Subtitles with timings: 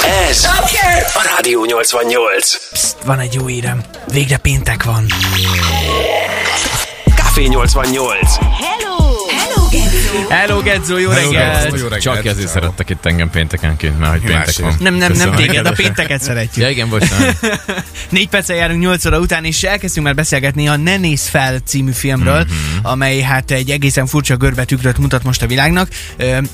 [0.00, 0.44] Ez, ez
[1.14, 2.70] a Rádió 88.
[2.72, 3.82] Psst, van egy jó hírem.
[4.12, 5.06] Végre péntek van.
[7.16, 8.36] Café 88.
[8.36, 8.91] Hello!
[10.28, 12.00] Hello, Gedzo, jó reggelt!
[12.00, 14.74] Csak ezért szerettek itt engem péntekenként, mert hogy péntek van.
[14.80, 16.64] Nem, nem, nem téged, a pénteket szeretjük.
[16.64, 17.36] Ja igen, bocsánat.
[18.08, 21.92] Négy perccel járunk 8 óra után, és elkezdtünk már beszélgetni a Ne Nézz Fel című
[21.92, 22.52] filmről, Mhm.
[22.86, 25.88] amely hát egy egészen furcsa görbetükröt mutat most a világnak.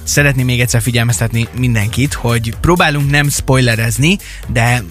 [0.02, 4.84] Szeretném még egyszer figyelmeztetni mindenkit, hogy próbálunk nem spoilerezni, de nem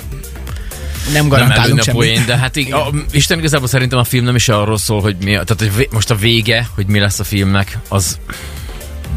[1.13, 1.99] nem garantálunk a semmit.
[2.01, 5.15] poén, de hát így, a, Isten igazából szerintem a film nem is arról szól, hogy
[5.23, 8.17] mi, tehát hogy most a vége, hogy mi lesz a filmnek, az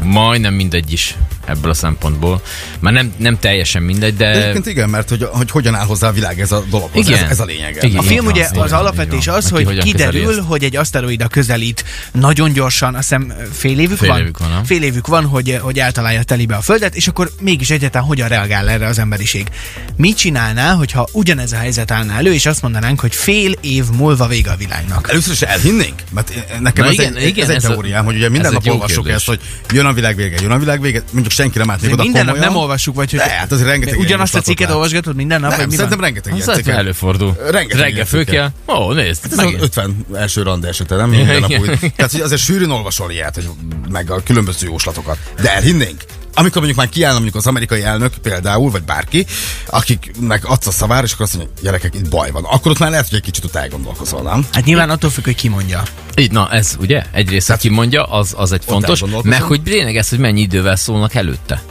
[0.03, 1.15] majdnem mindegy is
[1.51, 2.41] ebből a szempontból.
[2.79, 4.29] Már nem, nem teljesen mindegy, De.
[4.31, 7.23] Egyébként igen, mert hogy, hogy hogyan áll hozzá a világ ez a dologhoz, Igen.
[7.23, 7.87] ez, ez a lényege.
[7.87, 7.97] Igen.
[7.97, 12.53] A film ugye így van, az alapvetés az, hogy kiderül, hogy egy aszteroida közelít nagyon
[12.53, 14.19] gyorsan, azt hiszem fél évük Fél van?
[14.19, 14.63] évük van, ha?
[14.63, 18.69] fél évük van, hogy, hogy eltalálja telibe a Földet, és akkor mégis egyáltalán hogyan reagál
[18.69, 19.47] erre az emberiség.
[19.95, 24.27] Mit csinálná, hogyha ugyanez a helyzet állna elő, és azt mondanánk, hogy fél év múlva
[24.27, 25.09] vége a világnak?
[25.09, 28.05] Először is elhinnénk, mert nekem Na ez, igen, egy, igen, ez egy ez a- teóriám,
[28.05, 29.13] hogy ugye minden ez nap egy kérdés.
[29.13, 29.39] ezt, hogy
[29.73, 32.37] jön a világ vége, jön a világ vége, mondjuk senki nem még oda Minden nap
[32.37, 35.59] nem olvassuk, vagy hogy De, hát azért rengeteg ugyanazt a cikket olvasgatod minden nap, Nem,
[35.59, 36.07] vagy mi szerintem van?
[36.07, 36.77] rengeteg ilyen cikket.
[36.77, 37.35] előfordul.
[37.49, 38.51] Rengeteg Reggel ilyen föl cikket.
[38.65, 38.75] kell.
[38.75, 39.21] Ó, nézd.
[39.21, 41.09] Hát ez az meg- 50 első rande esete, nem?
[41.09, 41.79] Minden nap úgy.
[41.95, 43.49] Tehát, hogy azért sűrűn olvasol ilyet, hogy
[43.91, 45.17] meg a különböző jóslatokat.
[45.41, 46.01] De elhinnénk.
[46.33, 49.25] Amikor mondjuk már kiállna mondjuk az amerikai elnök például, vagy bárki,
[49.65, 52.43] akiknek adsz a szavára, és akkor azt mondja, gyerekek, itt baj van.
[52.43, 54.45] Akkor ott már lehet, hogy egy kicsit ott elgondolkozol, nem?
[54.51, 55.83] Hát nyilván attól függ, hogy ki mondja.
[56.15, 60.09] Így, na ez ugye, egyrészt aki mondja, az, az egy fontos, meg hogy tényleg ez,
[60.09, 61.61] hogy mennyi idővel szólnak előtte.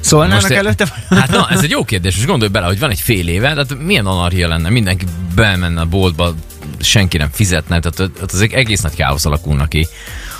[0.00, 1.04] Szólnának Most- előtte?
[1.08, 3.78] Hát na, ez egy jó kérdés, most gondolj bele, hogy van egy fél éve, tehát
[3.78, 6.34] milyen anarchia lenne, mindenki bemenne a boltba,
[6.80, 9.86] senki nem fizetne, tehát ott az egész nagy káosz alakulna ki.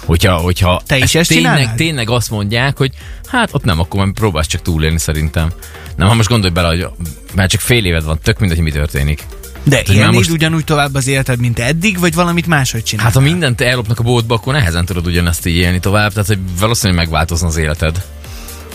[0.04, 1.76] Hogyha, hogyha Te is ezt tényleg, csinálnád?
[1.76, 2.92] tényleg azt mondják, hogy
[3.26, 5.52] hát ott nem, akkor már próbálsz csak túlélni szerintem.
[5.96, 6.86] Nem, ha most gondolj bele, hogy
[7.34, 9.22] már csak fél éved van, tök mindegy, mi történik.
[9.64, 13.06] De már élnéd most- ugyanúgy tovább az életed, mint eddig, vagy valamit máshogy csinálsz?
[13.06, 16.38] Hát ha mindent ellopnak a boltba, akkor nehezen tudod ugyanezt így élni tovább, tehát hogy
[16.58, 18.04] valószínűleg megváltozna az életed.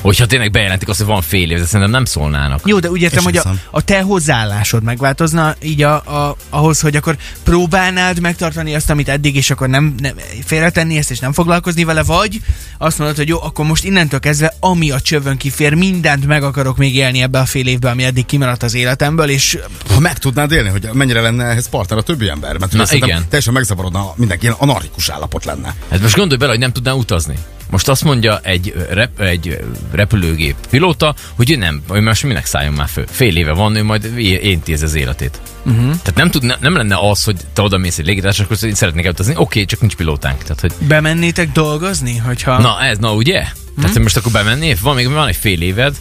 [0.08, 2.62] Hogyha tényleg bejelentik azt, hogy van fél év, de szerintem nem szólnának.
[2.66, 6.80] Jó, de úgy értem, Én hogy a, a te hozzáállásod megváltozna így a, a, ahhoz,
[6.80, 10.16] hogy akkor próbálnád megtartani azt, amit eddig, és akkor nem, nem
[10.46, 12.42] félretenni ezt, és nem foglalkozni vele, vagy
[12.78, 16.78] azt mondod, hogy jó, akkor most innentől kezdve, ami a csövön kifér, mindent meg akarok
[16.78, 19.58] még élni ebbe a fél évben, ami eddig kimaradt az életemből, és
[19.94, 23.26] Ha meg tudnád élni, hogy mennyire lenne ehhez partner a többi ember, mert Na, igen.
[23.30, 25.76] teljesen megzavarodna mindenki, ilyen anarchikus állapot lenne.
[25.90, 27.36] Hát most gondolj bele, hogy nem tudná utazni.
[27.70, 29.58] Most azt mondja egy, rep, egy
[29.92, 33.06] repülőgép pilóta, hogy ő nem, hogy most minek szálljon már föl.
[33.10, 35.42] Fél éve van, ő majd é- énti az életét.
[35.66, 35.88] Uh-huh.
[35.88, 39.14] Tehát nem, tud, nem, lenne az, hogy te oda mész egy légitársasághoz, hogy szeretnék szeretnék
[39.14, 39.34] utazni.
[39.34, 40.44] Oké, okay, csak nincs pilótánk.
[40.44, 42.60] Tehát, hogy bemennétek dolgozni, hogyha...
[42.60, 43.46] Na ez, na ugye?
[43.76, 45.96] Tehát hogy most akkor bemenni, van még van egy fél éved,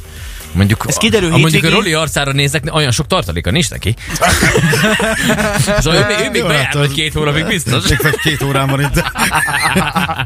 [0.57, 3.95] Mondjuk, Ez kiderül ha mondjuk a hétvégén- Roli arcára nézek, olyan sok tartaléka nincs neki.
[5.83, 7.89] szóval ő, még- ő még Jó, bejár, hát hogy két hónapig biztos.
[7.89, 9.03] Még vagy két órán van itt.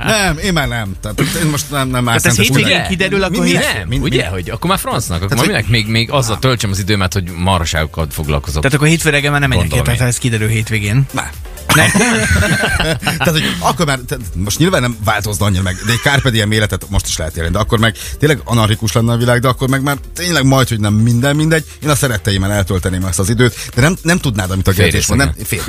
[0.04, 0.96] nem, én már nem.
[1.02, 4.22] Tehát én most nem, nem ez álszentes hétvégén úgy- kiderül, akkor mi, Nem, mi, ugye,
[4.24, 7.24] mi, hogy akkor már francnak, akkor Tehát, minek még, még azzal töltsem az időmet, hogy
[7.36, 8.62] marhaságokkal foglalkozok.
[8.62, 11.06] Tehát akkor hétfő reggel már nem megyek ha ez kiderül hétvégén.
[11.12, 11.28] Nem.
[13.18, 16.52] Tehát, hogy akkor már, tehát most nyilván nem változna annyira meg, de egy Carpe Diem
[16.52, 19.68] életet most is lehet élni, de akkor meg tényleg anarchikus lenne a világ, de akkor
[19.68, 21.64] meg már tényleg majd, hogy nem minden mindegy.
[21.82, 25.20] Én a szeretteimmel eltölteném ezt az időt, de nem, nem tudnád, amit a Gergés mond.
[25.20, 25.62] Nem, fél.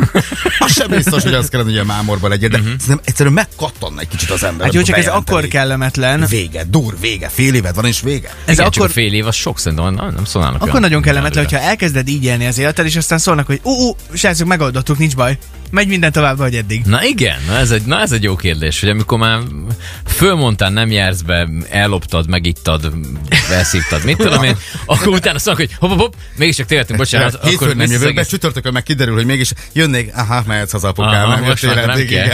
[0.60, 4.08] Az sem biztos, hogy az kellene, hogy a mámorban legyen, de szerintem egyszerűen megkattanna egy
[4.08, 4.66] kicsit az ember.
[4.66, 6.26] Hát jó, csak ez akkor kellemetlen.
[6.30, 8.28] Vége, dur, vége, fél évad van és vége.
[8.28, 11.02] Ez Igen, csak akkor, a fél év az sok szerintem, nem, nem szólnának akkor nagyon
[11.02, 14.98] kellemetlen, hogyha elkezded így élni az életed, és aztán szólnak, hogy ú, ú, srácok, megoldottuk,
[14.98, 15.38] nincs baj.
[15.72, 16.86] Megy minden tovább, vagy eddig.
[16.86, 19.40] Na igen, na ez, egy, na ez egy jó kérdés, hogy amikor már
[20.06, 22.94] fölmondtál, nem jársz be, elloptad, megittad,
[23.52, 24.56] elszívtad, mit tudom én,
[24.86, 28.10] akkor utána szólnak, hogy hop, hop, hop, mégiscsak tévedtünk, bocsánat, Hétfőn akkor nem jövök be,
[28.10, 31.76] egész- csütörtökön meg kiderül, hogy mégis jönnék, aha, mehetsz haza apukám, Aha, meg most nem
[32.08, 32.28] kell.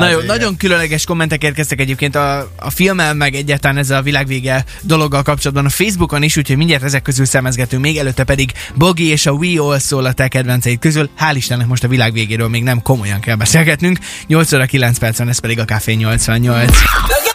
[0.00, 4.64] Na jó, nagyon különleges kommentek érkeztek egyébként a, a filmmel, meg egyáltalán ezzel a világvége
[4.82, 9.26] dologgal kapcsolatban a Facebookon is, úgyhogy mindjárt ezek közül szemezgetünk még, előtte pedig Bogi és
[9.26, 11.10] a We All szól a te kedvenceid közül.
[11.18, 13.98] Hál' Istennek most a világ végéről még nem komolyan kell beszélgetnünk.
[14.26, 17.29] 8 óra 9 percen, ez pedig a Café 88.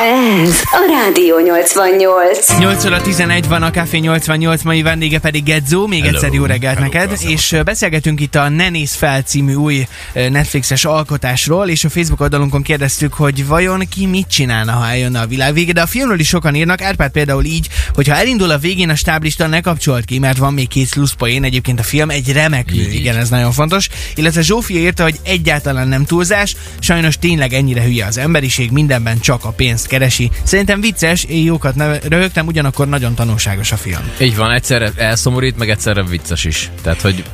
[0.00, 2.58] Ez a Rádió 88.
[2.58, 6.14] 8 óra 11 van a Café 88, mai vendége pedig Gedzó, még Hello.
[6.14, 7.32] egyszer jó reggelt Hello, neked, köszönöm.
[7.32, 12.62] és beszélgetünk itt a Ne Nézz Fel című új Netflixes alkotásról, és a Facebook oldalunkon
[12.62, 16.28] kérdeztük, hogy vajon ki mit csinálna, ha eljönne a világ vége, de a filmről is
[16.28, 20.18] sokan írnak, Árpád például így, hogy ha elindul a végén a stáblista, ne kapcsolt ki,
[20.18, 23.52] mert van még két plusz poén, egyébként a film egy remek mű, igen, ez nagyon
[23.52, 29.20] fontos, illetve Zsófia írta, hogy egyáltalán nem túlzás, sajnos tényleg ennyire hülye az emberiség, mindenben
[29.20, 30.30] csak a pénzt ezt keresi.
[30.42, 34.10] Szerintem vicces, én jókat neve- röhögtem, ugyanakkor nagyon tanulságos a film.
[34.20, 36.70] Így van, egyszerre elszomorít, meg egyszerre vicces is.
[36.82, 37.24] Tehát, hogy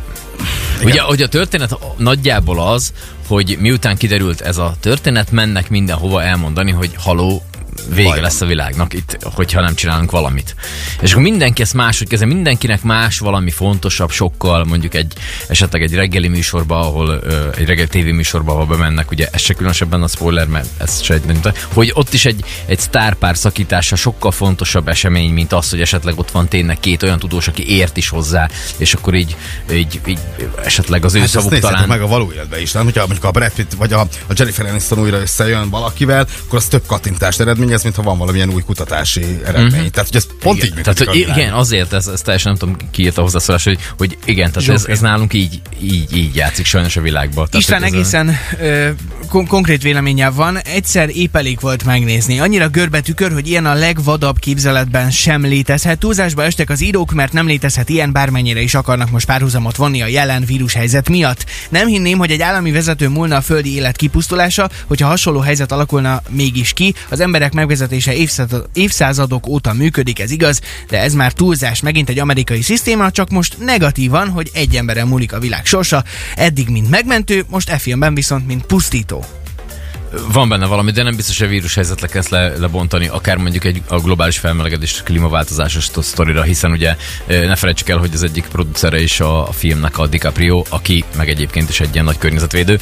[0.84, 2.92] Ugye, hogy a történet nagyjából az,
[3.26, 7.42] hogy miután kiderült ez a történet, mennek mindenhova elmondani, hogy haló,
[7.94, 10.54] vége Baj lesz a világnak itt, hogyha nem csinálunk valamit.
[11.00, 15.12] És akkor mindenki ezt máshogy kezdve, mindenkinek más valami fontosabb, sokkal mondjuk egy
[15.48, 17.20] esetleg egy reggeli műsorba, ahol
[17.56, 21.22] egy reggeli tévéműsorba, ahol bemennek, ugye ez se különösebben a spoiler, mert ez se egy,
[21.72, 26.30] hogy ott is egy, egy sztárpár szakítása sokkal fontosabb esemény, mint az, hogy esetleg ott
[26.30, 29.36] van tényleg két olyan tudós, aki ért is hozzá, és akkor így,
[29.72, 30.18] így, így
[30.64, 31.88] esetleg az ő Hát szavuk talán...
[31.88, 32.84] meg a való életben is, nem?
[32.84, 36.66] Hogyha mondjuk a Brad Pitt vagy a, a Jennifer Aniston újra összejön valakivel, akkor az
[36.66, 37.40] több kattintást
[37.72, 39.80] eredményez, mintha van valamilyen új kutatási eredmény.
[39.80, 39.86] Mhm.
[39.90, 41.36] Tehát, hogy ez pont így Tehát, működik hogy a világ.
[41.36, 44.68] igen, azért ez, ez teljesen nem tudom ki írt a hozzászólás, hogy, hogy igen, tehát
[44.68, 47.46] ez, ez, nálunk így, így, így játszik sajnos a világban.
[47.46, 48.88] Tehát, István hogy ez a- egészen ö,
[49.28, 50.58] kon- konkrét véleménye van.
[50.58, 52.38] Egyszer épp elég volt megnézni.
[52.40, 55.98] Annyira görbe tükör, hogy ilyen a legvadabb képzeletben sem létezhet.
[55.98, 60.06] Túlzásba estek az írók, mert nem létezhet ilyen, bármennyire is akarnak most párhuzamot vonni a
[60.06, 61.44] jelen vírushelyzet miatt.
[61.68, 66.22] Nem hinném, hogy egy állami vezető múlna a földi élet kipusztulása, hogyha hasonló helyzet alakulna
[66.28, 66.94] mégis ki.
[67.08, 71.80] Az emberek megvezetése évszázad- évszázadok óta működik, ez igaz, de ez már túlzás.
[71.80, 76.04] Megint egy amerikai szisztéma, csak most negatívan, hogy egy emberen múlik a világ sorsa.
[76.36, 79.24] Eddig mint megmentő, most e filmben viszont mint pusztító.
[80.32, 83.36] Van benne valami, de nem biztos, hogy a vírus helyzet le kezd le, lebontani, akár
[83.36, 88.22] mondjuk egy a globális felmelegedés klímaváltozásos szto- sztorira, hiszen ugye ne felejtsük el, hogy az
[88.22, 92.18] egyik producere is a, a filmnek a DiCaprio, aki meg egyébként is egy ilyen nagy
[92.18, 92.78] környezetvédő.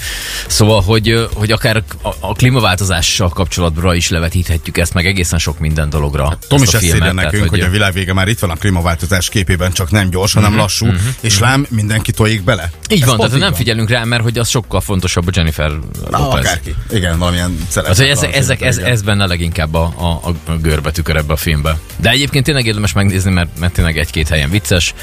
[0.46, 5.90] Szóval, hogy, hogy akár a, a klímaváltozással kapcsolatban is levetíthetjük ezt, meg egészen sok minden
[5.90, 6.38] dologra.
[6.48, 8.54] Tom ezt is ezt írja tehát, nekünk, hogy a világ vége már itt van a
[8.56, 10.86] klímaváltozás képében, csak nem gyors, hanem lassú,
[11.20, 12.70] és lám mindenki tojik bele.
[12.90, 13.54] Így Ez van, tehát nem van.
[13.54, 15.70] figyelünk rá, mert hogy az sokkal fontosabb a Jennifer
[16.10, 16.44] Lopez.
[16.44, 16.74] akárki.
[16.92, 21.32] Igen, valamilyen Hát, hogy ezek, ezek, ez, ez benne leginkább a, a, a görbetükör ebbe
[21.32, 21.78] a filmbe.
[21.96, 24.94] De egyébként tényleg érdemes megnézni, mert, mert tényleg egy-két helyen vicces.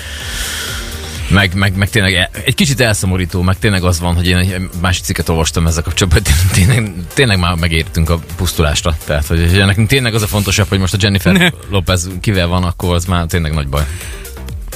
[1.30, 4.70] Meg, meg, meg tényleg e- egy kicsit elszomorító, meg tényleg az van, hogy én egy
[4.82, 6.22] másik cikket olvastam ezzel kapcsolatban,
[6.54, 8.98] tényleg, tényleg már megértünk a pusztulásra.
[9.06, 12.64] Tehát, hogy, hogy nekünk tényleg az a fontosabb, hogy most a Jennifer Lopez kivel van,
[12.64, 13.84] akkor az már tényleg nagy baj.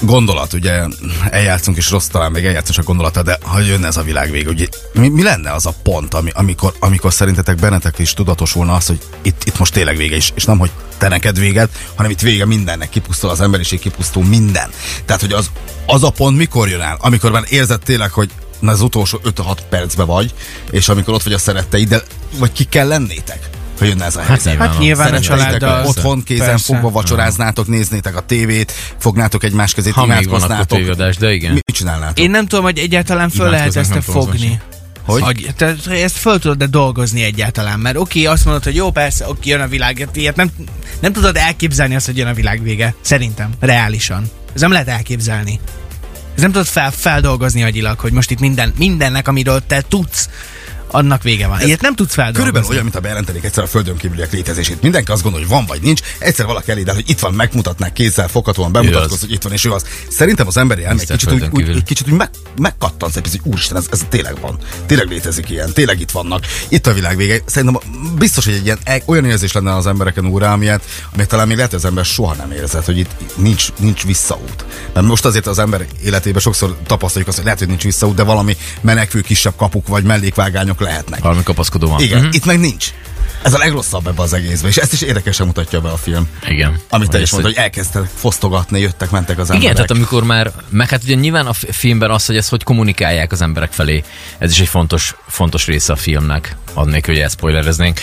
[0.02, 0.84] Gondolat, ugye
[1.30, 4.50] eljátszunk is rossz talán még eljátszunk a gondolata, de ha jönne ez a világ vége,
[4.50, 8.86] ugye mi, mi lenne az a pont, ami, amikor, amikor szerintetek bennetek is tudatosulna az,
[8.86, 12.20] hogy itt, itt most tényleg vége is, és nem, hogy te neked véged, hanem itt
[12.20, 14.70] vége mindennek, kipusztul az emberiség, kipusztul minden.
[15.06, 15.52] Tehát, hogy az,
[15.86, 19.58] az a pont mikor jön el, amikor már érzed tényleg, hogy na az utolsó 5-6
[19.70, 20.34] percbe vagy,
[20.72, 22.04] és amikor ott vagy a szeretteiddel,
[22.38, 23.50] vagy ki kell lennétek,
[23.82, 24.46] hogy jönne ez a helyzet.
[24.46, 24.70] nyilván.
[24.70, 25.86] Hát nyilván a családdal.
[25.86, 26.74] otthon kézen Persze.
[26.74, 30.80] fogva vacsoráznátok, néznétek a tévét, fognátok egymás kezét, Ha még van imádkoznátok.
[31.20, 31.52] de igen.
[31.52, 32.20] Mit csinálnátok?
[32.20, 34.60] Én nem tudom, hogy egyáltalán föl lehet ezt fogni.
[35.06, 35.22] Hogy?
[35.22, 37.80] Agy, te, ezt föl tudod-e dolgozni egyáltalán?
[37.80, 40.52] Mert oké, azt mondod, hogy jó, persze, oké, jön a világ, ilyet nem,
[41.00, 42.94] nem tudod elképzelni azt, hogy jön a világ vége.
[43.02, 44.30] Szerintem, reálisan.
[44.54, 45.60] Ez nem lehet elképzelni.
[46.36, 50.30] Ez nem tudod fel, feldolgozni agyilag, hogy most itt minden, mindennek, amiről te tudsz,
[50.92, 51.62] annak vége van.
[51.62, 52.40] Ilyet nem tudsz feldolgozni.
[52.40, 54.82] Körülbelül olyan, mint ha bejelentenék egyszer a földön kívüliek létezését.
[54.82, 56.02] Mindenki azt gondolja, hogy van vagy nincs.
[56.20, 59.20] Egyszer valaki eléd el, hogy itt van, megmutatnák kézzel, foghatóan bemutatkoz, az.
[59.20, 59.86] hogy itt van, és ő az.
[60.10, 63.78] Szerintem az emberi elme kicsit úgy, úgy, egy kicsit úgy meg, megkattansz egy picit, úristen,
[63.78, 64.58] ez, ez, tényleg van.
[64.86, 66.46] Tényleg létezik ilyen, tényleg itt vannak.
[66.70, 67.42] Itt a világ vége.
[67.46, 67.82] Szerintem
[68.18, 70.84] biztos, hogy egy ilyen, egy, olyan érzés lenne az embereken úrá, amilyet,
[71.14, 74.66] amit talán még lehet, hogy az ember soha nem érzett, hogy itt nincs, nincs visszaút.
[74.94, 78.24] Mert most azért az ember életében sokszor tapasztaljuk azt, hogy lehet, hogy nincs visszaút, de
[78.24, 81.20] valami menekvő kisebb kapuk vagy mellékvágányok lehetnek.
[81.22, 82.02] Valami kapaszkodó van.
[82.02, 82.30] Igen, Mhm.
[82.32, 82.88] itt meg nincs.
[83.44, 86.28] Ez a legrosszabb ebbe az egészbe, és ezt is érdekesen mutatja be a film.
[86.48, 86.80] Igen.
[86.90, 89.62] Amit te is mondtad, hogy elkezdtek fosztogatni, jöttek, mentek az emberek.
[89.64, 92.64] Igen, tehát amikor már, meg hát ugye nyilván a fi- filmben az, hogy ezt hogy
[92.64, 94.04] kommunikálják az emberek felé,
[94.38, 98.00] ez is egy fontos, fontos része a filmnek, adnék, hogy ezt spoilereznénk,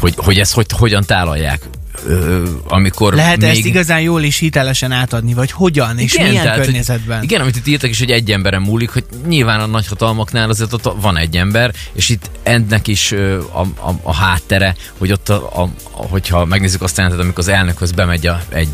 [0.00, 1.60] hogy, hogy ezt hogy, hogyan tálalják.
[2.06, 3.50] Ö, amikor Lehet még...
[3.50, 7.22] ezt igazán jól és hitelesen átadni, vagy hogyan, és milyen tehát, hogy- környezetben?
[7.22, 10.92] Igen, amit itt írtak is, hogy egy emberen múlik, hogy nyilván a nagyhatalmaknál azért ott
[11.00, 13.12] van egy ember, és itt ennek is
[13.52, 17.48] a, a, a háttere, hogy ott, a, a, a, hogyha megnézzük azt jelentet, amikor az
[17.48, 18.68] elnökhöz bemegy a, egy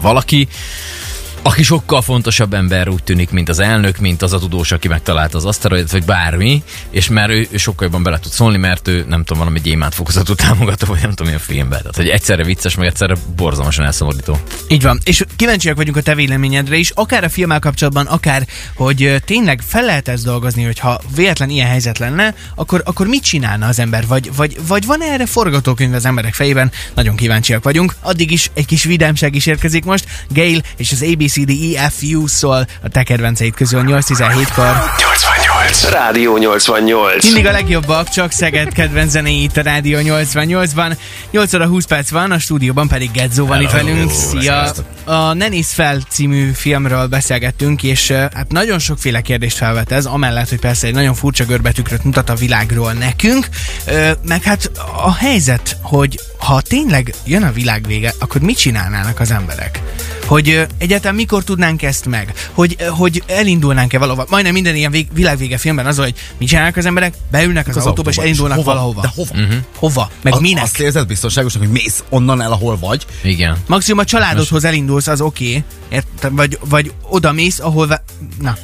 [0.00, 0.48] valaki,
[1.42, 5.36] aki sokkal fontosabb ember úgy tűnik, mint az elnök, mint az a tudós, aki megtalálta
[5.36, 9.04] az asztaloidat, vagy bármi, és már ő, ő sokkal jobban bele tud szólni, mert ő
[9.08, 11.78] nem tudom, valami gyémánt fokozatú támogató, vagy nem tudom, milyen filmben.
[11.78, 14.38] Tehát, hogy egyszerre vicces, meg egyszerre borzalmasan elszomorító.
[14.68, 19.22] Így van, és kíváncsiak vagyunk a te véleményedre is, akár a filmmel kapcsolatban, akár, hogy
[19.24, 23.66] tényleg fel lehet ezt dolgozni, hogy ha véletlen ilyen helyzet lenne, akkor, akkor mit csinálna
[23.66, 26.70] az ember, vagy, vagy, vagy van erre forgatókönyv az emberek fejében?
[26.94, 27.94] Nagyon kíváncsiak vagyunk.
[28.00, 30.06] Addig is egy kis vidámság is érkezik most.
[30.28, 34.64] Gail és az ABCD EFU szól a te kedvenceid közül 8-17-kor.
[34.98, 35.50] 88.
[35.60, 35.90] 88.
[35.90, 37.24] Rádió 88.
[37.24, 40.96] Mindig a legjobbak, csak Szeged kedvenc zenéi itt a Rádió 88-ban.
[41.30, 44.10] 8 óra 20 perc van, a stúdióban pedig Gedzo van itt velünk.
[44.10, 44.72] Szia!
[45.04, 50.48] A Ne nézz fel című filmről beszélgettünk, és hát nagyon sokféle kérdést felvet ez, amellett,
[50.48, 53.48] hogy persze egy nagyon furcsa görbetükröt mutat a világról nekünk,
[54.22, 54.70] meg hát
[55.04, 59.82] a helyzet, hogy ha tényleg jön a világ vége, akkor mit csinálnának az emberek?
[60.26, 62.32] Hogy egyáltalán mikor tudnánk ezt meg?
[62.52, 64.26] Hogy, hogy elindulnánk-e valahova?
[64.28, 67.14] Majdnem minden ilyen vég, világvége filmben az, hogy mit csinálnak az emberek?
[67.30, 68.72] Beülnek az, az autóba, és elindulnak hova?
[68.72, 69.00] valahova.
[69.00, 69.34] De hova?
[69.34, 69.56] Mhm.
[69.76, 70.10] Hova?
[70.22, 70.62] Meg A- minek?
[70.62, 73.06] Azt érzed biztonságosan, hogy mész onnan el, ahol vagy.
[73.22, 73.56] Igen.
[73.66, 78.02] Maximum a családodhoz elindulsz, az oké, okay, vagy, vagy oda mész, ahol, ve-
[78.40, 78.56] na,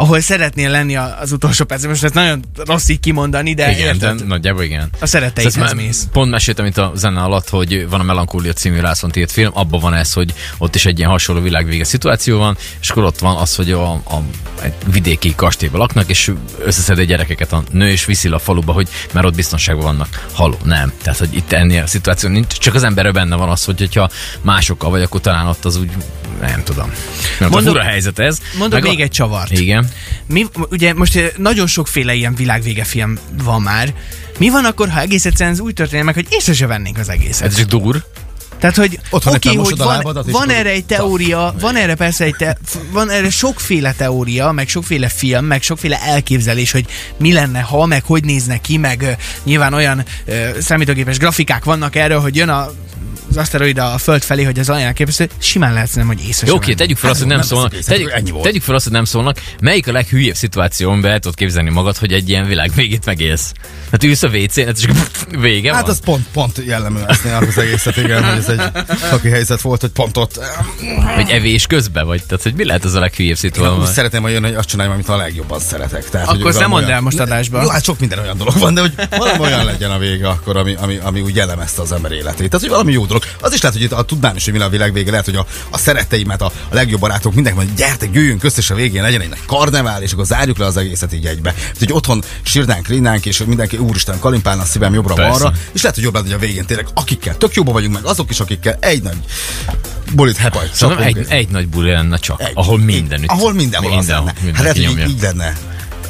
[0.00, 1.90] ahol szeretnél lenni az utolsó percben.
[1.90, 4.26] Most ez nagyon rossz így kimondani, de Igen, de érted?
[4.26, 4.90] nagyjából igen.
[5.00, 6.06] A szeretteidhez Szóval mész.
[6.12, 9.80] Pont meséltem itt a zene alatt, hogy van a Melankólia című László Tiet film, abban
[9.80, 13.36] van ez, hogy ott is egy ilyen hasonló világvége szituáció van, és akkor ott van
[13.36, 14.22] az, hogy a, a
[14.62, 16.32] egy vidéki kastélyban laknak, és
[16.64, 20.26] összeszed egy gyerekeket a nő, és viszi a faluba, hogy mert ott biztonságban vannak.
[20.32, 20.92] Haló, nem.
[21.02, 24.10] Tehát, hogy itt ennél a szituáció nincs, csak az emberre benne van az, hogy hogyha
[24.42, 25.90] másokkal vagy, akkor talán ott az úgy,
[26.40, 26.88] nem tudom.
[27.38, 28.38] Mert Mondok- a fura helyzet ez.
[28.58, 29.50] Mondok Meg még a- egy csavart.
[29.50, 29.87] Igen.
[30.26, 33.94] Mi, ugye most eh, nagyon sokféle ilyen világvége film van már.
[34.38, 37.08] Mi van akkor, ha egész egyszerűen ez úgy történik meg, hogy észre se vennénk az
[37.08, 37.46] egészet?
[37.46, 38.04] Ez csak dur.
[38.58, 40.98] Tehát, hogy oké, nekem hogy van, lábadat, van erre egy taf.
[40.98, 42.58] teória, van erre persze egy te,
[42.90, 48.04] van erre sokféle teória, meg sokféle film, meg sokféle elképzelés, hogy mi lenne, ha, meg
[48.04, 49.10] hogy nézne ki, meg ö,
[49.44, 52.70] nyilván olyan ö, számítógépes grafikák vannak erről, hogy jön a
[53.30, 56.54] az aszteroida a föld felé, hogy az olyan elképesztő, simán lehet nem, hogy észre Jó,
[56.54, 57.74] oké, tegyük fel azt, hogy nem nem szólnak.
[57.78, 58.44] Tegyük, ennyi volt.
[58.44, 59.36] tegyük fel azt, hogy nem szólnak.
[59.60, 63.52] Melyik a leghülyebb szituáció, amiben el tudod képzelni magad, hogy egy ilyen világ végét megélsz?
[63.90, 64.96] Hát ülsz a WC-n, hát csak
[65.40, 65.90] vége Hát van.
[65.90, 68.60] az pont, pont jellemű ezt az egészet, igen, hogy ez egy
[69.10, 70.40] szaki helyzet volt, hogy pont ott.
[71.16, 72.22] Vagy evés közben vagy.
[72.26, 73.84] Tehát, hogy mi lehet az a leghülyebb Én úgy szituáció?
[73.84, 76.08] szeretném, hogy jön, hogy azt csináljam, amit a legjobban szeretek.
[76.08, 77.62] Tehát, Akkor hogy nem mondd el most adásban.
[77.62, 80.56] Jó, hát sok minden olyan dolog van, de hogy valami olyan legyen a vége akkor,
[80.56, 82.36] ami, ami, ami úgy jellemezte az ember életét.
[82.50, 83.17] Tehát, hogy valami jó dolog.
[83.40, 85.36] Az is lehet, hogy itt a, tudnám is, hogy mi a világ vége, lehet, hogy
[85.36, 89.02] a, a szeretteimet, a, a legjobb barátok, mindenki mondja, gyertek, gyűjjünk össze, és a végén
[89.02, 91.52] legyen egy nagy karnevál, és akkor zárjuk le az egészet így egybe.
[91.52, 96.04] Tehát, hogy otthon sírnánk, rinnánk, és mindenki úristen kalimpálna a szívem jobbra-balra, és lehet, hogy
[96.04, 99.02] jobb lenne, hogy a végén tényleg akikkel tök jóba vagyunk, meg azok is, akikkel egy
[99.02, 99.18] nagy
[100.14, 100.70] bolit hepaj.
[100.76, 102.52] Csapunk, egy, egy nagy buli lenne csak, egy.
[102.54, 103.30] ahol mindenütt.
[103.30, 104.56] Ahol mindenhol az mindenhol, lenne.
[104.56, 105.56] Hát lehet, hogy így, így lenne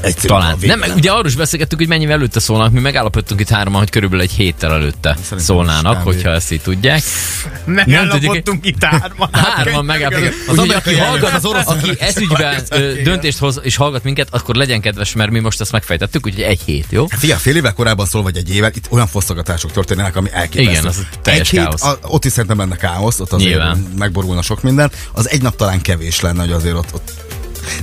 [0.00, 0.26] egyszerű.
[0.26, 0.56] Talán.
[0.60, 4.24] Nem, ugye arról is beszélgettük, hogy mennyivel előtte szólnak, mi megállapodtunk itt hárman, hogy körülbelül
[4.24, 7.02] egy héttel előtte Szerintem szólnának, hogyha ezt így tudják.
[7.64, 9.28] Megállapodtunk itt hárman.
[9.56, 10.48] Hárman megállapodtunk.
[10.48, 12.00] Az Az, aki hallgat, az orosz aki elnök.
[12.00, 15.72] ez ügyben ö, döntést hoz és hallgat minket, akkor legyen kedves, mert mi most ezt
[15.72, 17.06] megfejtettük, úgyhogy egy hét, jó?
[17.10, 20.70] Hát figyelj, fél évvel korábban szól, vagy egy évvel, itt olyan fosztogatások történnek, ami elképesztő.
[20.70, 21.82] Igen, az teljes egy káosz.
[21.82, 23.86] Hét, a, ott is szerintem lenne káosz, ott azért Nyilván.
[23.98, 24.90] megborulna sok minden.
[25.12, 27.12] Az egy nap talán kevés lenne, hogy azért ott, ott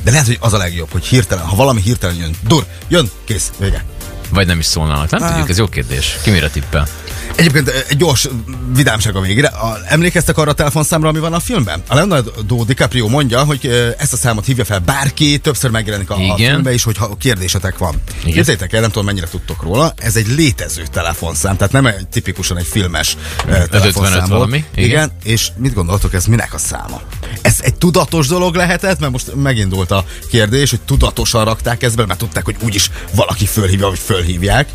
[0.04, 3.52] de lehet, hogy az a legjobb, hogy hirtelen, ha valami hirtelen jön, dur, jön, kész,
[3.60, 3.86] vége.
[4.30, 5.10] Vagy nem is szólnának.
[5.10, 6.18] Nem tudjuk, ez jó kérdés.
[6.24, 6.88] Ki mire tippel?
[7.36, 8.28] Egyébként eh, egy gyors
[8.76, 9.48] vidámság a végére.
[9.48, 11.84] A, emlékeztek arra a telefonszámra, ami van a filmben?
[11.88, 16.16] A Leonardo DiCaprio mondja, hogy eh, ezt a számot hívja fel bárki, többször megjelenik a,
[16.16, 16.36] a Igen.
[16.36, 18.02] filmben is, hogyha kérdésetek van.
[18.24, 22.58] Képzeljétek el, nem tudom mennyire tudtok róla, ez egy létező telefonszám, tehát nem egy tipikusan
[22.58, 24.30] egy filmes eh, telefonszám 55 volt.
[24.30, 24.90] valami, igen.
[24.90, 25.12] igen.
[25.24, 27.02] és mit gondoltok, ez minek a száma?
[27.46, 32.06] Ez egy tudatos dolog lehetett, mert most megindult a kérdés, hogy tudatosan rakták ezt be,
[32.06, 34.70] mert tudták, hogy úgyis valaki fölhívja, vagy fölhívják.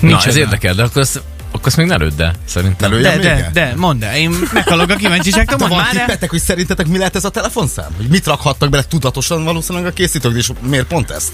[0.00, 0.28] Na, Micsoda?
[0.28, 2.90] ez érdekel, de akkor ezt, akkor ezt még ne lőd el, szerintem.
[2.90, 6.40] Ne De, de, de, mondd el, én meghalok a kíváncsiságtól, De mondd már tippetek, hogy
[6.40, 7.90] szerintetek mi lehet ez a telefonszám?
[7.96, 11.32] Hogy mit rakhattak bele tudatosan valószínűleg a készítők, és miért pont ezt?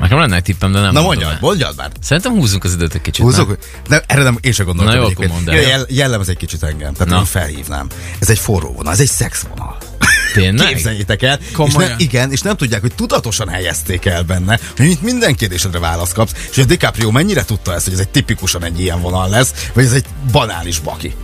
[0.00, 1.38] Nekem lenne egy tippem, de nem Na mondjad, el.
[1.40, 1.90] mondjad már.
[2.00, 3.24] Szerintem húzzunk az időt egy kicsit.
[3.24, 3.48] Húzzuk?
[3.48, 3.56] nem?
[3.88, 4.94] De erre nem, én sem gondoltam.
[4.94, 5.56] Na jó, akkor mondd el.
[5.56, 7.18] Jel, jellemez egy kicsit engem, tehát Na.
[7.18, 7.86] én felhívnám.
[8.18, 9.76] Ez egy forró vonal, ez egy szexvonal.
[10.34, 10.66] Tényleg?
[10.68, 11.38] Képzeljétek el.
[11.66, 15.78] És nem, igen, és nem tudják, hogy tudatosan helyezték el benne, hogy itt minden kérdésedre
[15.78, 19.00] választ kapsz, és hogy a DiCaprio mennyire tudta ezt, hogy ez egy tipikusan egy ilyen
[19.00, 21.14] vonal lesz, vagy ez egy banális baki.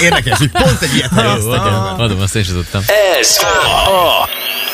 [0.00, 2.82] Érdekes, hogy pont egy ilyet helyeztek el adom, azt én sem tudtam.
[3.20, 4.28] Ez a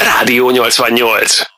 [0.04, 1.57] Rádió 88.